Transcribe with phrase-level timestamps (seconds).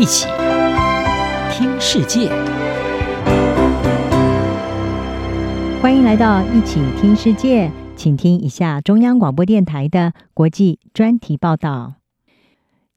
[0.00, 0.26] 一起
[1.52, 2.30] 听世界，
[5.82, 11.96] 欢迎来到一起听世界，请听一下中央广播电台的国际专题报道。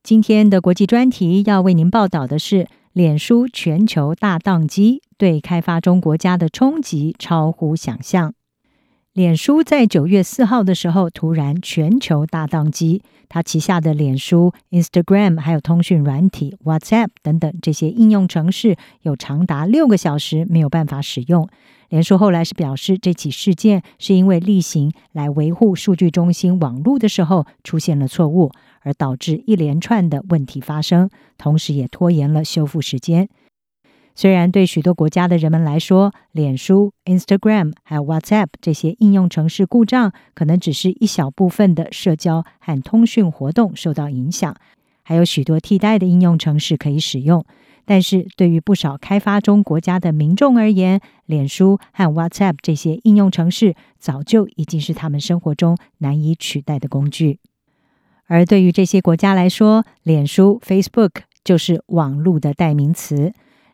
[0.01, 8.33] 今天的国际专题要为您报道的是，脸书全球大宕机对开发中国家的冲击超乎想象。
[9.13, 21.47] 脸书在九月四号的时候突然全球大宕机，它旗下的脸书、Instagram 还有通讯软体 WhatsApp 等等这些应用程式有长达六个小时没有办法使用。
[21.89, 28.51] 脸书后来是表示，这起事件是因为例行来维护数据中心网络的时候出现了错误，
[28.81, 33.29] 而导致一连串的问题发生，同时也拖延了修复时间。
[34.15, 44.55] 虽然对许多国家的人们来说，脸书、Instagram 还有 WhatsApp 这些应用程式故障可能只是一小部分的社交和通讯活动受到影响，
[45.01, 47.43] 还有许多替代的应用程式可以使用。
[47.85, 57.39] 但是对于不少开发中国家的民众而言，脸书和 WhatsApp 这些应用程式早就已经是他们生活中难以取代的工具。
[58.27, 63.33] 而对于这些国家来说，脸书 （Facebook） 就是网络的代名词。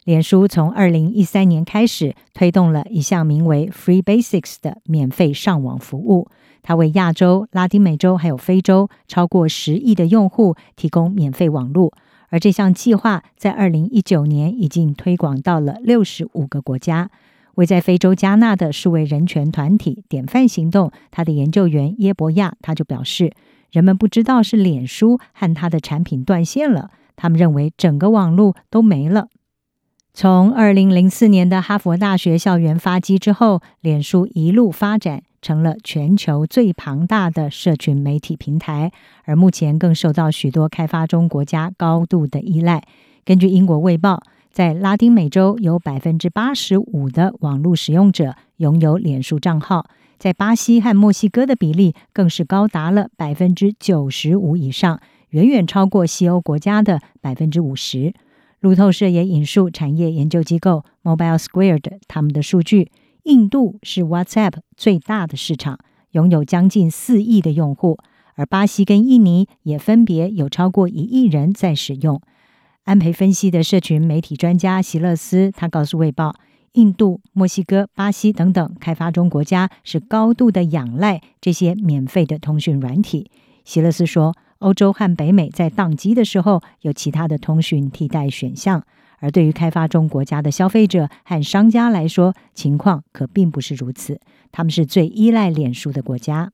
[0.09, 6.27] 脸书从二零一三年开始推动了一项名为 Free Basics 的免费上网服务，
[6.63, 11.93] 它为亚洲、拉丁美洲还有非洲超过十亿的用户提供免费网络。
[12.30, 17.11] 而这项计划在二零一九年已经推广到了六十五个国家。
[17.53, 23.31] 位在非洲加纳的数位人权团体典范行动，他的研究员耶伯亚他就表示，
[23.69, 29.27] 人们不知道是脸书和他的产品断线了，他们认为整个网络都没了。
[30.21, 38.91] 从二零零四年的哈佛大学校园发迹之后，脸书一路发展成了全球最庞大的社群媒体平台，
[39.23, 42.83] 而目前更受到许多开发中国家高度的依赖。
[43.23, 49.85] 根据英国卫报，在拉丁美洲有百分之八十五的网络使用者拥有脸书账号，
[50.17, 58.13] 在巴西和墨西哥的比例更是高达了百分之九十五以上，远远超过西欧国家的百分之五十。
[58.59, 62.92] 路透社也引述产业研究机构 Mobile Squared 他们的数据，
[63.23, 65.80] 印度是 WhatsApp 最大的市场，
[66.11, 67.97] 拥有将近四亿的用户，
[68.36, 72.21] 而巴西跟印尼也分别有超过一亿人在使用。
[72.83, 76.31] 安培分析的社群媒体专家席勒斯他告诉《卫报》，
[76.73, 83.31] 印度、墨西哥、巴西等等开发中国家是高度的仰赖这些免费的通讯软体。
[83.64, 84.36] 席勒斯说。
[84.59, 88.83] 欧洲和北美在宕机的时候有其他的通讯替代选项，
[89.20, 94.20] 而对于开发中国家的消费者和商家来说，情况可并不是如此。
[94.52, 96.52] 他们是最依赖脸书的国家。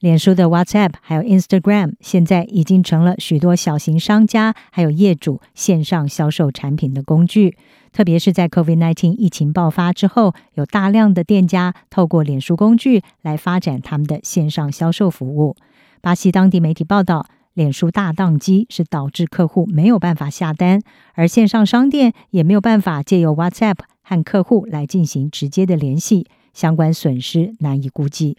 [0.00, 7.56] 脸书的 WhatsApp 还有 Instagram 现在已经成了许多小型商家还有业主线上销售产品的工具。
[7.92, 15.54] 特别是在 COVID-19 疫情爆发之后，有大量的店家透过脸书工具来发展他们的线上销售服务。
[16.02, 20.82] 巴西当地媒体报道，脸书大宕机是导致客户没有办法下单，
[21.14, 28.36] 而线上商店也没有办法借由 WhatsApp 和客户来进行直接的联系，相关损失难以估计。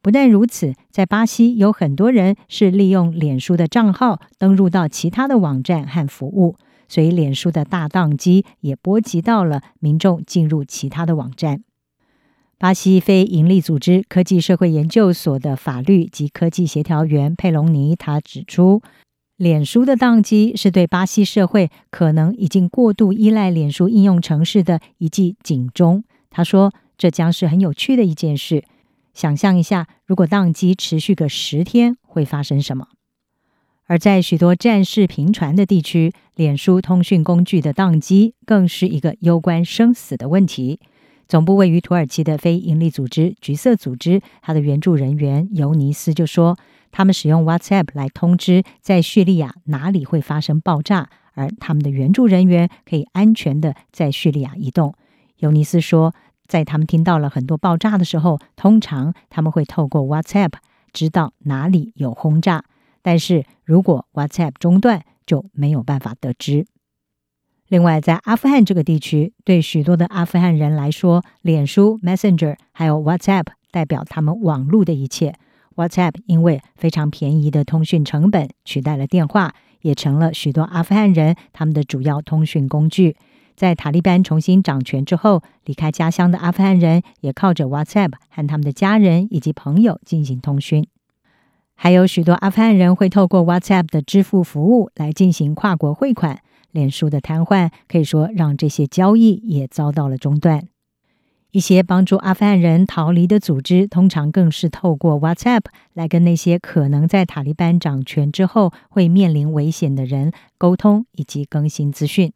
[0.00, 6.54] 不但如此，在巴西有很多人是利用脸书的账号登录到其他的网站和服务，
[6.86, 11.64] 所以脸书的大宕机也波及到了民众进入其他的网站。
[12.62, 18.80] 巴西非营利组织科技社会研究所的法律及科技协调员佩隆尼他指出，
[19.36, 26.04] 脸书的宕机是对巴西社会可能已经过度依赖脸书应用程式的一记警钟。
[26.30, 28.62] 他说：“这将是很有趣的一件事。
[29.12, 32.86] 想象一下，如果宕机持续个十天，会发生什么？”
[33.86, 40.78] 而在许多战事频传的地区，脸书通讯工具的宕机更是一个攸关生死的问题。
[41.32, 46.58] 总部位于土耳其的非营利组织“橘色组织”，它的援助人员尤尼斯就说
[46.92, 54.94] ：“他们使用 WhatsApp 来通知在叙利亚哪里会发生爆炸，而他们的援助人员可以安全的在叙利亚移动。”
[55.40, 56.14] 尤尼斯说
[56.46, 60.52] ：“在他们听到了很多爆炸的时候，通常他们会透过 WhatsApp
[60.92, 62.62] 知道哪里有轰炸，
[63.00, 66.66] 但是如果 WhatsApp 中断，就没有办法得知。”
[67.72, 75.34] 另外，在阿富汗这个地区，对许多的阿富汗人来说，脸书、Messenger 还有 WhatsApp 代表他们网络的一切。
[75.76, 83.16] WhatsApp 因为非常便宜的通讯成本，取代了电话，也成了许多阿富汗人他们的主要通讯工具。
[83.56, 90.86] 在塔利班重新掌权之后，离开家乡的阿富汗人也靠着 WhatsApp 和他们的家人以及朋友进行通讯。
[91.74, 96.38] 还有许多阿富汗人会透过 WhatsApp 的支付服务来进行跨国汇款。
[96.72, 100.66] 脸书的瘫痪可以说让这些交易也遭到了中断。
[101.52, 112.32] 一些帮助阿富汗人逃离的组织，通常更是透过 WhatsApp 来跟那些可能在塔利班掌权之后会面临危险的人沟通以及更新资讯。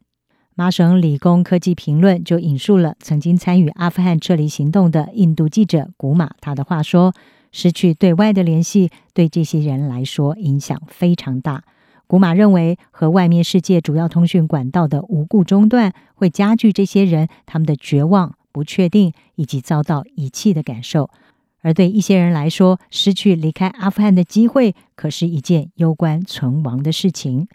[0.53, 7.13] 麻省理工科技评论就引述了曾经参与阿富汗撤离行动的印度记者古马他的话说
[7.51, 11.63] ：“失去对外的联系，对这些人来说影响非常大。”
[12.07, 18.33] 古马认为，和外面世界主要通讯管道的无故中断，会加剧这些人他们的绝望。
[18.49, 21.11] 不确定以及遭到遗弃的感受，
[21.61, 27.47] 而对一些人来说，失去离开阿富汗的机会，可是一件攸关存亡的事情。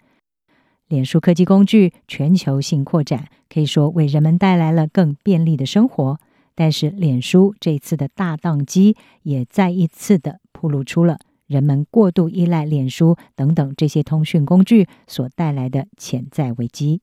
[0.87, 6.17] 脸书科技工具全球性扩展，可以说为人们带来了更便利的生活。
[6.55, 17.01] 但是，脸书这次的大宕机，也再一次的暴露出了人们过度依赖脸书等等这些通讯工具所带来的潜在危机。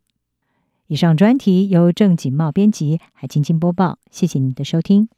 [0.86, 3.98] 以上专题由郑锦茂编辑，还清清播报。
[4.10, 5.08] 谢谢您的收听。